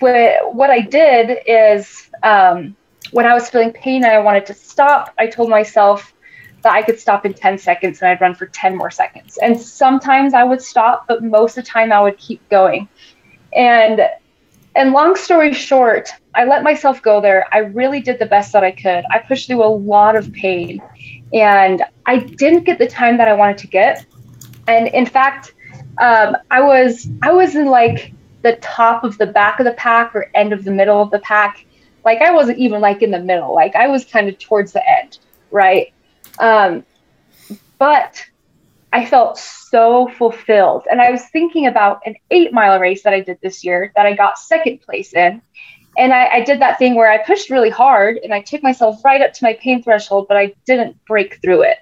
what, 0.00 0.70
I 0.70 0.80
did 0.80 1.38
is 1.46 2.10
um, 2.22 2.76
when 3.12 3.26
I 3.26 3.34
was 3.34 3.48
feeling 3.48 3.72
pain 3.72 4.04
and 4.04 4.12
I 4.12 4.18
wanted 4.18 4.46
to 4.46 4.54
stop, 4.54 5.12
I 5.18 5.26
told 5.26 5.48
myself 5.48 6.12
that 6.62 6.72
I 6.72 6.82
could 6.82 6.98
stop 6.98 7.24
in 7.24 7.34
10 7.34 7.58
seconds 7.58 8.00
and 8.00 8.10
I'd 8.10 8.20
run 8.20 8.34
for 8.34 8.46
10 8.46 8.76
more 8.76 8.90
seconds. 8.90 9.38
And 9.38 9.58
sometimes 9.60 10.34
I 10.34 10.44
would 10.44 10.60
stop, 10.60 11.06
but 11.06 11.22
most 11.22 11.56
of 11.56 11.64
the 11.64 11.70
time 11.70 11.92
I 11.92 12.00
would 12.00 12.18
keep 12.18 12.46
going. 12.50 12.88
And 13.54 14.02
and 14.76 14.92
long 14.92 15.16
story 15.16 15.52
short, 15.52 16.10
I 16.34 16.44
let 16.44 16.62
myself 16.62 17.02
go 17.02 17.20
there. 17.20 17.46
I 17.52 17.58
really 17.58 18.00
did 18.00 18.18
the 18.18 18.26
best 18.26 18.52
that 18.52 18.62
I 18.62 18.70
could. 18.70 19.04
I 19.10 19.18
pushed 19.18 19.48
through 19.48 19.64
a 19.64 19.66
lot 19.66 20.16
of 20.16 20.32
pain 20.32 20.80
and 21.32 21.82
I 22.06 22.18
didn't 22.18 22.64
get 22.64 22.78
the 22.78 22.86
time 22.86 23.16
that 23.18 23.28
I 23.28 23.32
wanted 23.32 23.58
to 23.58 23.66
get. 23.66 24.04
And 24.68 24.88
in 24.88 25.06
fact, 25.06 25.54
um, 25.98 26.36
I 26.50 26.60
was 26.60 27.08
I 27.22 27.32
was 27.32 27.56
in 27.56 27.66
like 27.66 28.12
the 28.42 28.56
top 28.56 29.04
of 29.04 29.18
the 29.18 29.26
back 29.26 29.60
of 29.60 29.66
the 29.66 29.72
pack 29.72 30.14
or 30.14 30.30
end 30.34 30.52
of 30.52 30.64
the 30.64 30.70
middle 30.70 31.02
of 31.02 31.10
the 31.10 31.18
pack. 31.20 31.66
Like 32.04 32.20
I 32.22 32.32
wasn't 32.32 32.58
even 32.58 32.80
like 32.80 33.02
in 33.02 33.10
the 33.10 33.20
middle. 33.20 33.54
Like 33.54 33.74
I 33.74 33.88
was 33.88 34.04
kind 34.04 34.28
of 34.28 34.38
towards 34.38 34.72
the 34.72 34.82
end, 34.88 35.18
right? 35.50 35.92
Um, 36.38 36.84
but 37.78 38.24
I 38.92 39.06
felt 39.06 39.38
so 39.38 40.08
fulfilled. 40.08 40.86
And 40.90 41.00
I 41.00 41.10
was 41.10 41.24
thinking 41.26 41.66
about 41.66 42.00
an 42.06 42.14
eight 42.30 42.52
mile 42.52 42.78
race 42.80 43.02
that 43.02 43.12
I 43.12 43.20
did 43.20 43.38
this 43.42 43.64
year 43.64 43.92
that 43.96 44.06
I 44.06 44.14
got 44.14 44.38
second 44.38 44.80
place 44.80 45.12
in. 45.12 45.42
And 45.98 46.12
I, 46.12 46.28
I, 46.28 46.44
did 46.44 46.60
that 46.60 46.78
thing 46.78 46.94
where 46.94 47.10
I 47.10 47.18
pushed 47.18 47.50
really 47.50 47.70
hard 47.70 48.18
and 48.18 48.32
I 48.32 48.40
took 48.40 48.62
myself 48.62 49.04
right 49.04 49.20
up 49.20 49.32
to 49.34 49.44
my 49.44 49.54
pain 49.54 49.82
threshold, 49.82 50.26
but 50.28 50.36
I 50.36 50.54
didn't 50.64 51.04
break 51.04 51.40
through 51.42 51.62
it. 51.62 51.78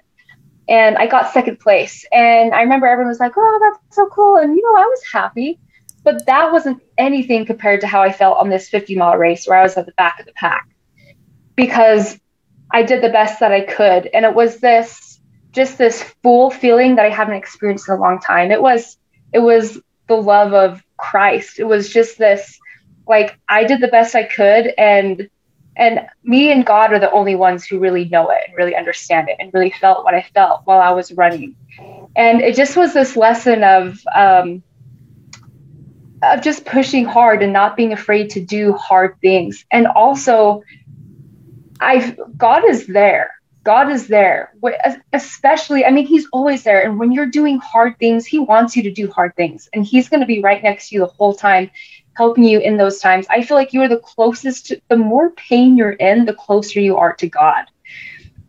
And 0.67 0.97
I 0.97 1.07
got 1.07 1.31
second 1.31 1.59
place. 1.59 2.05
And 2.11 2.53
I 2.53 2.61
remember 2.61 2.87
everyone 2.87 3.09
was 3.09 3.19
like, 3.19 3.33
oh, 3.37 3.59
that's 3.61 3.95
so 3.95 4.07
cool. 4.07 4.37
And, 4.37 4.55
you 4.55 4.61
know, 4.61 4.81
I 4.81 4.85
was 4.85 5.03
happy. 5.11 5.59
But 6.03 6.25
that 6.25 6.51
wasn't 6.51 6.81
anything 6.97 7.45
compared 7.45 7.81
to 7.81 7.87
how 7.87 8.01
I 8.01 8.11
felt 8.11 8.37
on 8.37 8.49
this 8.49 8.69
50 8.69 8.95
mile 8.95 9.17
race 9.17 9.47
where 9.47 9.59
I 9.59 9.63
was 9.63 9.77
at 9.77 9.85
the 9.85 9.91
back 9.93 10.19
of 10.19 10.25
the 10.25 10.31
pack 10.33 10.67
because 11.55 12.19
I 12.71 12.83
did 12.83 13.03
the 13.03 13.09
best 13.09 13.39
that 13.41 13.51
I 13.51 13.61
could. 13.61 14.07
And 14.07 14.25
it 14.25 14.33
was 14.33 14.59
this 14.59 15.19
just 15.51 15.77
this 15.77 16.03
full 16.23 16.51
feeling 16.51 16.95
that 16.95 17.05
I 17.05 17.09
haven't 17.09 17.35
experienced 17.35 17.87
in 17.89 17.95
a 17.95 17.99
long 17.99 18.19
time. 18.19 18.51
It 18.51 18.61
was 18.61 18.97
it 19.33 19.39
was 19.39 19.79
the 20.07 20.15
love 20.15 20.53
of 20.53 20.83
Christ. 20.97 21.59
It 21.59 21.65
was 21.65 21.89
just 21.89 22.17
this 22.17 22.59
like 23.09 23.37
I 23.49 23.65
did 23.65 23.81
the 23.81 23.89
best 23.89 24.15
I 24.15 24.23
could 24.23 24.73
and 24.77 25.29
and 25.75 26.01
me 26.23 26.51
and 26.51 26.65
God 26.65 26.93
are 26.93 26.99
the 26.99 27.11
only 27.11 27.35
ones 27.35 27.65
who 27.65 27.79
really 27.79 28.05
know 28.05 28.29
it 28.29 28.37
and 28.47 28.57
really 28.57 28.75
understand 28.75 29.29
it 29.29 29.37
and 29.39 29.53
really 29.53 29.71
felt 29.71 30.03
what 30.03 30.13
I 30.13 30.21
felt 30.33 30.61
while 30.65 30.81
I 30.81 30.91
was 30.91 31.13
running. 31.13 31.55
And 32.17 32.41
it 32.41 32.55
just 32.55 32.75
was 32.75 32.93
this 32.93 33.15
lesson 33.15 33.63
of 33.63 33.97
um, 34.13 34.61
of 36.21 36.41
just 36.41 36.65
pushing 36.65 37.05
hard 37.05 37.41
and 37.41 37.53
not 37.53 37.77
being 37.77 37.93
afraid 37.93 38.29
to 38.31 38.41
do 38.41 38.73
hard 38.73 39.15
things. 39.21 39.65
And 39.71 39.87
also 39.87 40.63
I 41.79 42.15
God 42.37 42.63
is 42.69 42.87
there. 42.87 43.31
God 43.63 43.91
is 43.91 44.07
there, 44.07 44.53
especially, 45.13 45.85
I 45.85 45.91
mean, 45.91 46.07
He's 46.07 46.27
always 46.31 46.63
there. 46.63 46.81
And 46.81 46.97
when 46.97 47.11
you're 47.11 47.27
doing 47.27 47.59
hard 47.59 47.99
things, 47.99 48.25
He 48.25 48.39
wants 48.39 48.75
you 48.75 48.83
to 48.83 48.91
do 48.91 49.11
hard 49.11 49.35
things. 49.35 49.69
And 49.73 49.85
He's 49.85 50.09
going 50.09 50.21
to 50.21 50.25
be 50.25 50.41
right 50.41 50.63
next 50.63 50.89
to 50.89 50.95
you 50.95 51.01
the 51.01 51.07
whole 51.07 51.35
time, 51.35 51.69
helping 52.19 52.43
you 52.43 52.59
in 52.59 52.75
those 52.75 52.99
times. 52.99 53.25
I 53.29 53.43
feel 53.43 53.55
like 53.55 53.71
you 53.71 53.81
are 53.81 53.87
the 53.87 54.03
closest, 54.13 54.65
to, 54.65 54.81
the 54.89 54.97
more 54.97 55.29
pain 55.31 55.77
you're 55.77 55.93
in, 55.93 56.25
the 56.25 56.33
closer 56.33 56.81
you 56.81 56.97
are 56.97 57.13
to 57.15 57.29
God. 57.29 57.63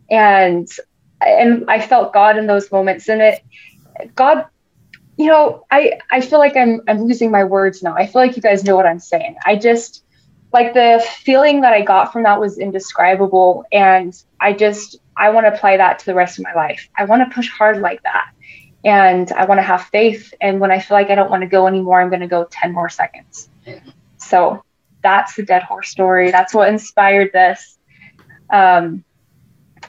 And, 0.09 0.69
and 1.21 1.63
I 1.69 1.79
felt 1.79 2.11
God 2.11 2.37
in 2.37 2.47
those 2.47 2.69
moments. 2.69 3.07
And 3.07 3.21
it, 3.21 3.45
God, 4.13 4.45
you 5.15 5.27
know, 5.27 5.65
I, 5.71 5.99
I 6.09 6.19
feel 6.19 6.39
like 6.39 6.57
I'm, 6.57 6.81
I'm 6.89 7.03
losing 7.03 7.31
my 7.31 7.45
words 7.45 7.81
now. 7.81 7.95
I 7.95 8.07
feel 8.07 8.21
like 8.21 8.35
you 8.35 8.41
guys 8.41 8.65
know 8.65 8.75
what 8.75 8.85
I'm 8.85 8.99
saying. 8.99 9.37
I 9.45 9.55
just, 9.55 10.03
like 10.51 10.73
the 10.73 11.01
feeling 11.23 11.61
that 11.61 11.71
I 11.71 11.81
got 11.81 12.11
from 12.11 12.23
that 12.23 12.41
was 12.41 12.57
indescribable. 12.57 13.63
And 13.71 14.13
I 14.41 14.51
just, 14.51 14.97
I 15.15 15.29
want 15.29 15.45
to 15.45 15.53
apply 15.53 15.77
that 15.77 15.99
to 15.99 16.05
the 16.05 16.13
rest 16.13 16.37
of 16.39 16.43
my 16.43 16.53
life. 16.53 16.89
I 16.97 17.05
want 17.05 17.21
to 17.23 17.33
push 17.33 17.49
hard 17.49 17.79
like 17.79 18.03
that. 18.03 18.31
And 18.83 19.31
I 19.31 19.45
want 19.45 19.59
to 19.59 19.63
have 19.63 19.83
faith. 19.83 20.33
And 20.41 20.59
when 20.59 20.71
I 20.71 20.79
feel 20.79 20.97
like 20.97 21.09
I 21.09 21.15
don't 21.15 21.31
want 21.31 21.43
to 21.43 21.47
go 21.47 21.67
anymore, 21.67 22.01
I'm 22.01 22.09
going 22.09 22.19
to 22.19 22.27
go 22.27 22.47
10 22.51 22.73
more 22.73 22.89
seconds. 22.89 23.47
So 24.17 24.63
that's 25.03 25.35
the 25.35 25.43
dead 25.43 25.63
horse 25.63 25.89
story. 25.89 26.31
That's 26.31 26.53
what 26.53 26.69
inspired 26.69 27.31
this. 27.33 27.77
Um, 28.51 29.03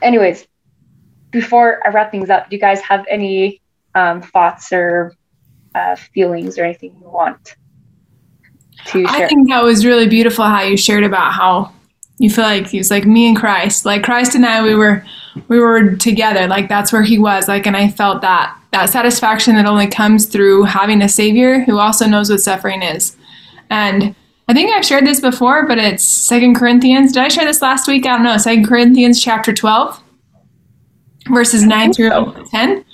anyways, 0.01 0.47
before 1.31 1.85
I 1.85 1.91
wrap 1.91 2.11
things 2.11 2.29
up, 2.29 2.49
do 2.49 2.55
you 2.55 2.61
guys 2.61 2.81
have 2.81 3.05
any 3.09 3.61
um, 3.95 4.21
thoughts 4.21 4.71
or 4.71 5.13
uh, 5.75 5.95
feelings 5.95 6.57
or 6.57 6.63
anything 6.63 6.95
you 7.01 7.09
want? 7.09 7.55
To 8.87 9.05
share? 9.05 9.25
I 9.25 9.27
think 9.27 9.49
that 9.49 9.63
was 9.63 9.85
really 9.85 10.07
beautiful 10.07 10.45
how 10.45 10.61
you 10.61 10.77
shared 10.77 11.03
about 11.03 11.33
how 11.33 11.71
you 12.19 12.29
feel 12.29 12.43
like 12.43 12.67
he 12.67 12.77
was 12.77 12.91
like 12.91 13.05
me 13.05 13.27
and 13.27 13.37
Christ. 13.37 13.85
Like 13.85 14.03
Christ 14.03 14.35
and 14.35 14.45
I 14.45 14.61
we 14.63 14.75
were 14.75 15.05
we 15.47 15.59
were 15.59 15.95
together. 15.95 16.47
Like 16.47 16.69
that's 16.69 16.93
where 16.93 17.03
he 17.03 17.17
was. 17.17 17.47
Like 17.47 17.65
and 17.65 17.75
I 17.75 17.89
felt 17.89 18.21
that 18.21 18.57
that 18.71 18.89
satisfaction 18.89 19.55
that 19.55 19.65
only 19.65 19.87
comes 19.87 20.25
through 20.25 20.63
having 20.63 21.01
a 21.01 21.09
savior 21.09 21.61
who 21.61 21.77
also 21.79 22.05
knows 22.07 22.29
what 22.29 22.39
suffering 22.39 22.81
is. 22.81 23.15
And 23.73 24.15
I 24.47 24.53
think 24.53 24.71
I've 24.71 24.85
shared 24.85 25.05
this 25.05 25.19
before, 25.19 25.65
but 25.65 25.79
it's 25.79 26.03
Second 26.03 26.55
Corinthians. 26.55 27.13
Did 27.13 27.23
I 27.23 27.27
share 27.27 27.45
this 27.45 27.61
last 27.61 27.87
week? 27.87 28.05
I 28.05 28.09
don't 28.09 28.23
know. 28.23 28.37
Second 28.37 28.67
Corinthians 28.67 29.21
chapter 29.21 29.51
12 29.51 29.99
verses 31.31 31.63
9 31.63 31.93
through 31.93 32.11
10. 32.51 32.85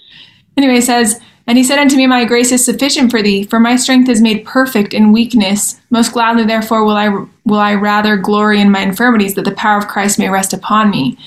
Anyway, 0.58 0.78
it 0.78 0.84
says 0.84 1.20
and 1.48 1.58
he 1.58 1.64
said 1.64 1.80
unto 1.80 1.96
me, 1.96 2.06
My 2.06 2.26
grace 2.26 2.52
is 2.52 2.64
sufficient 2.64 3.10
for 3.10 3.24
thee, 3.24 3.44
for 3.44 3.60
my 3.60 3.76
strength 3.76 4.08
is 4.08 4.22
made 4.22 4.46
perfect 4.46 4.94
in 4.94 5.12
weakness. 5.12 5.82
Most 5.90 6.14
gladly, 6.14 6.46
therefore, 6.46 6.84
will 6.84 6.96
I 6.96 7.10
will 7.44 7.58
I 7.58 7.74
rather 7.74 8.18
glory 8.18 8.62
in 8.62 8.70
my 8.70 8.82
infirmities, 8.82 9.34
that 9.34 9.46
the 9.46 9.52
power 9.54 9.80
of 9.80 9.88
Christ 9.88 10.20
may 10.20 10.30
rest 10.30 10.54
upon 10.54 10.92
me. 10.92 11.18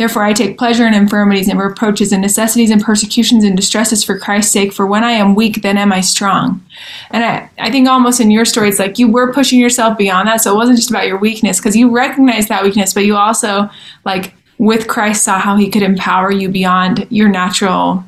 Therefore, 0.00 0.24
I 0.24 0.32
take 0.32 0.56
pleasure 0.56 0.86
in 0.86 0.94
infirmities 0.94 1.46
and 1.46 1.60
reproaches 1.60 2.10
and 2.10 2.22
necessities 2.22 2.70
and 2.70 2.82
persecutions 2.82 3.44
and 3.44 3.54
distresses 3.54 4.02
for 4.02 4.18
Christ's 4.18 4.50
sake. 4.50 4.72
For 4.72 4.86
when 4.86 5.04
I 5.04 5.10
am 5.10 5.34
weak, 5.34 5.60
then 5.60 5.76
am 5.76 5.92
I 5.92 6.00
strong. 6.00 6.64
And 7.10 7.22
I, 7.22 7.50
I 7.58 7.70
think 7.70 7.86
almost 7.86 8.18
in 8.18 8.30
your 8.30 8.46
story, 8.46 8.70
it's 8.70 8.78
like 8.78 8.98
you 8.98 9.08
were 9.08 9.30
pushing 9.30 9.60
yourself 9.60 9.98
beyond 9.98 10.26
that. 10.26 10.40
So 10.40 10.54
it 10.54 10.56
wasn't 10.56 10.78
just 10.78 10.88
about 10.88 11.06
your 11.06 11.18
weakness, 11.18 11.58
because 11.58 11.76
you 11.76 11.90
recognize 11.90 12.48
that 12.48 12.62
weakness, 12.62 12.94
but 12.94 13.04
you 13.04 13.14
also 13.14 13.68
like 14.06 14.32
with 14.56 14.88
Christ 14.88 15.22
saw 15.22 15.38
how 15.38 15.56
he 15.56 15.68
could 15.68 15.82
empower 15.82 16.32
you 16.32 16.48
beyond 16.48 17.06
your 17.10 17.28
natural 17.28 18.02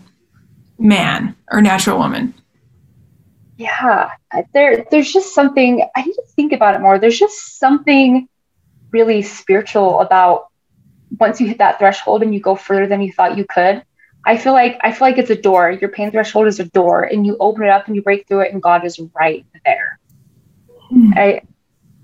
man 0.78 1.36
or 1.50 1.60
natural 1.60 1.98
woman. 1.98 2.32
Yeah, 3.58 4.12
there 4.54 4.86
there's 4.90 5.12
just 5.12 5.34
something 5.34 5.86
I 5.94 6.04
need 6.04 6.14
to 6.14 6.24
think 6.36 6.54
about 6.54 6.74
it 6.74 6.80
more. 6.80 6.98
There's 6.98 7.18
just 7.18 7.58
something 7.58 8.28
really 8.92 9.20
spiritual 9.20 10.00
about 10.00 10.46
once 11.18 11.40
you 11.40 11.46
hit 11.46 11.58
that 11.58 11.78
threshold 11.78 12.22
and 12.22 12.34
you 12.34 12.40
go 12.40 12.54
further 12.54 12.86
than 12.86 13.00
you 13.00 13.12
thought 13.12 13.36
you 13.36 13.44
could. 13.44 13.82
I 14.24 14.36
feel 14.36 14.52
like 14.52 14.78
I 14.82 14.92
feel 14.92 15.08
like 15.08 15.18
it's 15.18 15.30
a 15.30 15.40
door. 15.40 15.70
Your 15.70 15.90
pain 15.90 16.10
threshold 16.10 16.46
is 16.46 16.60
a 16.60 16.64
door, 16.64 17.02
and 17.02 17.26
you 17.26 17.36
open 17.40 17.64
it 17.64 17.70
up 17.70 17.86
and 17.86 17.96
you 17.96 18.02
break 18.02 18.28
through 18.28 18.40
it, 18.40 18.52
and 18.52 18.62
God 18.62 18.84
is 18.84 19.00
right 19.14 19.44
there. 19.64 19.98
Mm. 20.92 21.16
I 21.16 21.42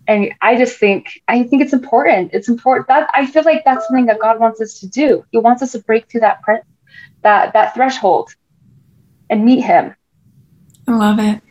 and 0.09 0.35
I 0.41 0.57
just 0.57 0.79
think 0.79 1.21
I 1.29 1.45
think 1.45 1.63
it's 1.63 1.73
important. 1.73 2.31
It's 2.33 2.49
important 2.49 2.89
that 2.89 3.09
I 3.13 3.27
feel 3.27 3.45
like 3.45 3.65
that's 3.65 3.87
something 3.87 4.07
that 4.07 4.19
God 4.19 4.41
wants 4.41 4.61
us 4.61 4.81
to 4.81 4.89
do. 4.89 5.25
He 5.31 5.39
wants 5.39 5.63
us 5.63 5.73
to 5.73 5.81
break 5.81 6.11
through 6.11 6.23
that 6.23 6.43
pre- 6.43 6.61
that 7.23 7.53
that 7.53 7.75
threshold 7.75 8.35
and 9.31 9.45
meet 9.45 9.61
Him. 9.61 9.95
I 10.89 10.93
love 10.93 11.19
it. 11.19 11.43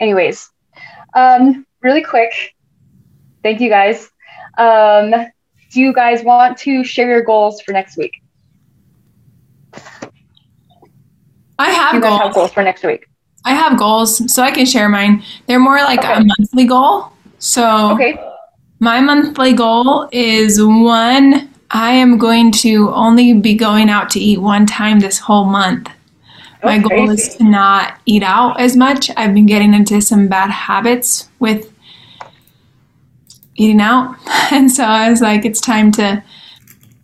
Anyways, 0.00 0.48
um, 1.14 1.66
really 1.82 2.04
quick, 2.04 2.54
thank 3.42 3.60
you 3.60 3.68
guys. 3.68 4.08
Um, 4.58 5.14
do 5.70 5.80
you 5.80 5.92
guys 5.92 6.22
want 6.22 6.58
to 6.58 6.84
share 6.84 7.08
your 7.08 7.22
goals 7.22 7.60
for 7.62 7.72
next 7.72 7.96
week? 7.96 8.22
I 11.58 11.70
have 11.70 12.02
goals. 12.02 12.20
have 12.20 12.34
goals 12.34 12.52
for 12.52 12.62
next 12.62 12.84
week. 12.84 13.08
I 13.44 13.54
have 13.54 13.78
goals, 13.78 14.32
so 14.32 14.42
I 14.42 14.50
can 14.50 14.66
share 14.66 14.88
mine. 14.88 15.22
They're 15.46 15.58
more 15.58 15.78
like 15.78 16.00
okay. 16.00 16.14
a 16.14 16.24
monthly 16.24 16.64
goal. 16.64 17.12
So 17.38 17.92
okay. 17.92 18.18
my 18.80 19.00
monthly 19.00 19.52
goal 19.52 20.08
is 20.12 20.60
one, 20.62 21.48
I 21.70 21.92
am 21.92 22.18
going 22.18 22.50
to 22.52 22.90
only 22.92 23.34
be 23.34 23.54
going 23.54 23.90
out 23.90 24.10
to 24.10 24.20
eat 24.20 24.40
one 24.40 24.66
time 24.66 25.00
this 25.00 25.18
whole 25.18 25.44
month. 25.44 25.88
my 26.62 26.78
goal 26.78 27.10
is 27.10 27.36
to 27.36 27.44
not 27.44 27.98
eat 28.06 28.22
out 28.22 28.60
as 28.60 28.76
much. 28.76 29.10
I've 29.16 29.34
been 29.34 29.46
getting 29.46 29.74
into 29.74 30.00
some 30.00 30.26
bad 30.28 30.50
habits 30.50 31.28
with 31.38 31.72
eating 33.58 33.80
out. 33.80 34.16
And 34.50 34.72
so 34.72 34.82
I 34.82 35.10
was 35.10 35.20
like, 35.20 35.44
it's 35.44 35.60
time 35.60 35.92
to 35.92 36.24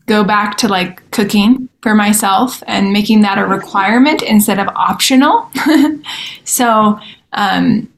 go 0.07 0.25
back 0.25 0.57
to 0.59 0.69
like 0.69 1.11
cooking 1.11 1.69
for 1.83 1.95
myself 1.95 2.63
and 2.67 2.91
making 2.91 3.21
that 3.21 3.37
a 3.37 3.45
requirement 3.45 4.23
instead 4.23 4.59
of 4.59 4.69
optional. 4.69 5.51
so 6.45 6.99
um, 7.33 7.93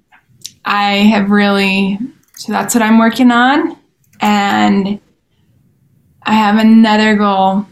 I 0.64 0.94
have 0.94 1.30
really, 1.30 1.96
so 2.34 2.50
that's 2.50 2.74
what 2.74 2.82
I'm 2.82 2.98
working 2.98 3.30
on. 3.30 3.76
And 4.20 4.98
I 6.24 6.32
have 6.32 6.58
another 6.58 7.14
goal. 7.14 7.66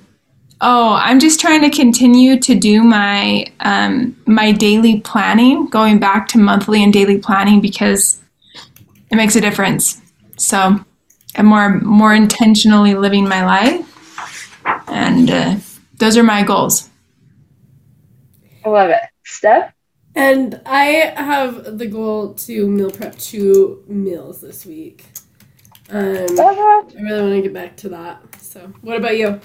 Oh, 0.61 0.95
I'm 0.95 1.19
just 1.19 1.41
trying 1.41 1.63
to 1.63 1.71
continue 1.71 2.39
to 2.39 2.55
do 2.55 2.85
my 2.85 3.47
um, 3.61 4.17
my 4.27 4.53
daily 4.53 5.01
planning, 5.01 5.67
going 5.67 5.99
back 5.99 6.29
to 6.29 6.39
monthly 6.39 6.85
and 6.85 6.93
daily 6.93 7.19
planning 7.19 7.61
because 7.61 8.23
it 9.11 9.17
makes 9.17 9.35
a 9.35 9.41
difference. 9.41 10.01
So 10.37 10.85
I'm 11.37 11.47
more 11.47 11.81
more 11.81 12.15
intentionally 12.15 12.95
living 12.95 13.29
my 13.29 13.45
life, 13.45 14.65
and 14.89 15.31
uh, 15.31 15.57
those 15.99 16.17
are 16.17 16.23
my 16.23 16.43
goals. 16.43 16.91
I 18.65 18.69
love 18.69 18.91
it, 18.91 19.03
Steph. 19.25 19.73
And 20.17 20.61
I 20.65 21.13
have 21.17 21.79
the 21.79 21.87
goal 21.87 22.35
to 22.35 22.69
meal 22.69 22.91
prep 22.91 23.19
two 23.19 23.83
meals 23.89 24.41
this 24.41 24.65
week. 24.65 25.05
Um, 25.91 26.27
I 26.39 26.83
really 27.01 27.21
want 27.21 27.35
to 27.35 27.43
get 27.43 27.53
back 27.53 27.77
to 27.79 27.89
that. 27.91 28.23
So, 28.41 28.73
what 28.83 28.97
about 28.97 29.17
you? 29.17 29.41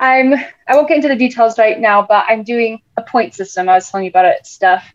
I'm. 0.00 0.34
I 0.34 0.74
won't 0.74 0.88
get 0.88 0.96
into 0.96 1.08
the 1.08 1.16
details 1.16 1.58
right 1.58 1.78
now, 1.78 2.02
but 2.02 2.24
I'm 2.28 2.42
doing 2.42 2.80
a 2.96 3.02
point 3.02 3.34
system. 3.34 3.68
I 3.68 3.74
was 3.74 3.90
telling 3.90 4.04
you 4.04 4.10
about 4.10 4.24
it, 4.26 4.46
Steph, 4.46 4.92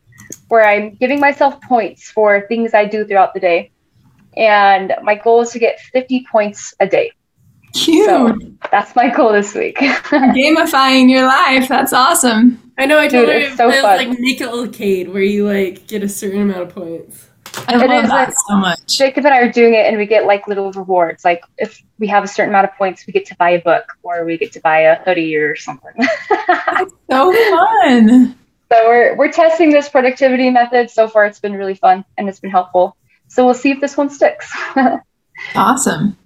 where 0.49 0.67
I'm 0.67 0.95
giving 0.95 1.19
myself 1.19 1.61
points 1.61 2.09
for 2.09 2.45
things 2.47 2.73
I 2.73 2.85
do 2.85 3.05
throughout 3.05 3.33
the 3.33 3.39
day 3.39 3.71
and 4.37 4.93
my 5.03 5.15
goal 5.15 5.41
is 5.41 5.51
to 5.51 5.59
get 5.59 5.79
50 5.79 6.25
points 6.31 6.73
a 6.79 6.87
day. 6.87 7.11
Cute. 7.73 8.05
So 8.05 8.37
that's 8.71 8.95
my 8.95 9.09
goal 9.09 9.33
this 9.33 9.53
week. 9.53 9.77
Gamifying 9.77 11.09
your 11.09 11.27
life. 11.27 11.67
That's 11.67 11.91
awesome. 11.91 12.71
I 12.77 12.85
know. 12.85 12.97
I 12.97 13.07
told 13.07 13.27
Dude, 13.27 13.43
you 13.43 13.55
so 13.55 13.69
it 13.69 13.83
like 13.83 14.17
Make 14.19 14.39
It 14.39 14.47
Arcade, 14.47 15.09
where 15.09 15.21
you 15.21 15.45
like 15.45 15.85
get 15.87 16.01
a 16.01 16.09
certain 16.09 16.41
amount 16.41 16.61
of 16.61 16.69
points. 16.69 17.27
I 17.67 17.75
it 17.75 17.87
love 17.87 17.89
that 17.89 18.09
like, 18.09 18.33
so 18.47 18.57
much. 18.57 18.79
Jacob 18.87 19.25
and 19.25 19.33
I 19.33 19.39
are 19.39 19.51
doing 19.51 19.73
it, 19.73 19.85
and 19.85 19.97
we 19.97 20.05
get 20.05 20.25
like 20.25 20.47
little 20.47 20.71
rewards. 20.71 21.25
Like 21.25 21.43
if 21.57 21.81
we 21.99 22.07
have 22.07 22.23
a 22.23 22.27
certain 22.27 22.53
amount 22.53 22.69
of 22.69 22.75
points, 22.77 23.05
we 23.07 23.13
get 23.13 23.25
to 23.27 23.35
buy 23.35 23.51
a 23.51 23.61
book, 23.61 23.91
or 24.03 24.25
we 24.25 24.37
get 24.37 24.53
to 24.53 24.61
buy 24.61 24.79
a 24.79 25.03
hoodie 25.03 25.35
or 25.35 25.55
something. 25.55 25.91
That's 26.47 26.93
so 27.09 27.33
fun. 27.33 28.37
So 28.71 28.87
we're 28.87 29.15
we're 29.17 29.31
testing 29.31 29.71
this 29.71 29.89
productivity 29.89 30.49
method. 30.49 30.89
So 30.89 31.07
far, 31.07 31.25
it's 31.25 31.39
been 31.39 31.53
really 31.53 31.75
fun 31.75 32.03
and 32.17 32.27
it's 32.27 32.39
been 32.39 32.51
helpful. 32.51 32.95
So 33.35 33.43
we'll 33.43 33.53
see 33.53 33.71
if 33.71 33.81
this 33.81 33.97
one 33.97 34.09
sticks. 34.09 34.49
awesome. 35.55 36.17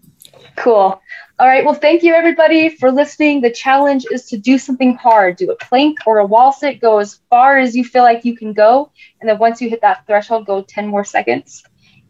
Cool. 0.58 1.02
All 1.40 1.48
right. 1.48 1.66
Well, 1.66 1.74
thank 1.74 2.04
you 2.04 2.14
everybody 2.14 2.70
for 2.70 2.92
listening. 2.92 3.42
The 3.42 3.50
challenge 3.50 4.06
is 4.12 4.28
to 4.28 4.38
do 4.38 4.60
something 4.60 4.96
hard. 4.96 5.38
Do 5.38 5.50
a 5.50 5.56
plank 5.56 5.98
or 6.06 6.20
a 6.20 6.26
wall 6.26 6.52
sit. 6.52 6.80
Go 6.80 7.00
as 7.00 7.20
far 7.32 7.58
as 7.58 7.76
you 7.76 7.84
feel 7.84 8.04
like 8.04 8.26
you 8.26 8.38
can 8.38 8.54
go. 8.54 8.92
And 9.20 9.28
then 9.28 9.40
once 9.40 9.60
you 9.60 9.72
hit 9.72 9.82
that 9.82 10.06
threshold, 10.06 10.46
go 10.46 10.62
10 10.62 10.86
more 10.86 11.04
seconds. 11.04 11.64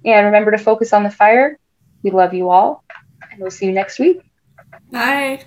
And 0.04 0.26
remember 0.26 0.52
to 0.52 0.58
focus 0.58 0.92
on 0.92 1.04
the 1.04 1.12
fire. 1.12 1.58
We 2.04 2.12
love 2.12 2.34
you 2.34 2.50
all. 2.50 2.84
And 3.32 3.40
we'll 3.40 3.52
see 3.52 3.68
you 3.68 3.72
next 3.72 4.00
week. 4.00 4.20
Bye. 4.92 5.46